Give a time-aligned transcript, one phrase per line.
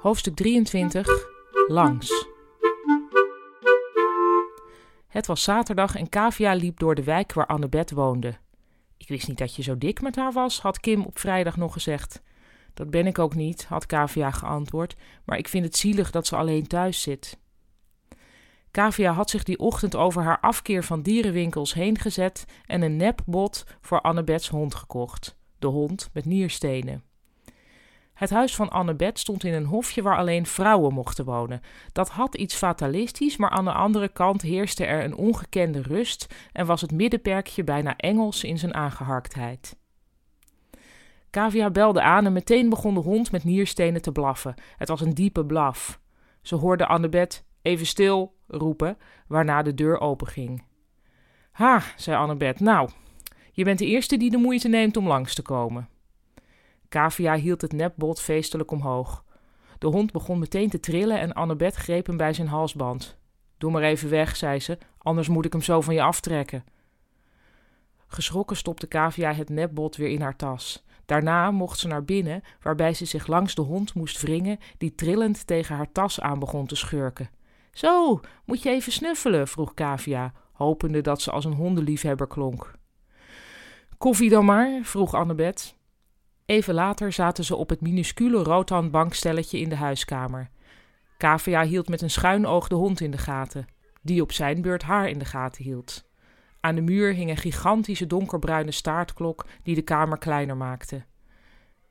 [0.00, 1.06] Hoofdstuk 23
[1.68, 2.26] Langs.
[5.08, 8.38] Het was zaterdag en Kavia liep door de wijk waar Annabeth woonde.
[8.96, 11.72] Ik wist niet dat je zo dik met haar was, had Kim op vrijdag nog
[11.72, 12.22] gezegd.
[12.74, 16.36] Dat ben ik ook niet, had Kavia geantwoord, maar ik vind het zielig dat ze
[16.36, 17.38] alleen thuis zit.
[18.70, 23.64] Kavia had zich die ochtend over haar afkeer van dierenwinkels heen gezet en een nepbot
[23.80, 25.36] voor Annabeths hond gekocht.
[25.58, 27.09] De hond met nierstenen.
[28.20, 31.60] Het huis van Annabeth stond in een hofje waar alleen vrouwen mochten wonen.
[31.92, 36.66] Dat had iets fatalistisch, maar aan de andere kant heerste er een ongekende rust en
[36.66, 39.76] was het middenperkje bijna Engels in zijn aangeharktheid.
[41.30, 44.54] Kavia belde aan en meteen begon de hond met nierstenen te blaffen.
[44.76, 46.00] Het was een diepe blaf.
[46.42, 50.64] Ze hoorde Annabeth even stil roepen, waarna de deur openging.
[51.50, 52.90] Ha, zei Annabeth, nou,
[53.52, 55.88] je bent de eerste die de moeite neemt om langs te komen.
[56.90, 59.24] Kavia hield het nepbot feestelijk omhoog.
[59.78, 63.16] De hond begon meteen te trillen en Annabeth greep hem bij zijn halsband.
[63.58, 66.64] Doe maar even weg, zei ze, anders moet ik hem zo van je aftrekken.
[68.06, 70.84] Geschrokken stopte Kavia het nepbot weer in haar tas.
[71.06, 75.46] Daarna mocht ze naar binnen, waarbij ze zich langs de hond moest wringen, die trillend
[75.46, 77.30] tegen haar tas aan begon te schurken.
[77.72, 79.48] Zo, moet je even snuffelen?
[79.48, 82.72] vroeg Kavia, hopende dat ze als een hondenliefhebber klonk.
[83.98, 84.80] Koffie dan maar?
[84.82, 85.78] vroeg Annabeth.
[86.50, 90.50] Even later zaten ze op het minuscule roodhand bankstelletje in de huiskamer.
[91.16, 93.66] Kavia hield met een schuin oog de hond in de gaten,
[94.02, 96.04] die op zijn beurt haar in de gaten hield.
[96.60, 101.04] Aan de muur hing een gigantische donkerbruine staartklok die de kamer kleiner maakte.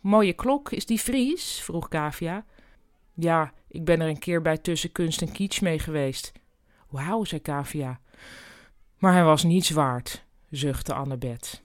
[0.00, 1.60] Mooie klok, is die Fries?
[1.62, 2.44] vroeg Kavia.
[3.14, 6.32] Ja, ik ben er een keer bij tussen kunst en kitsch mee geweest.
[6.88, 8.00] Wauw, zei Kavia.
[8.98, 11.62] Maar hij was niets waard, zuchtte Annabeth.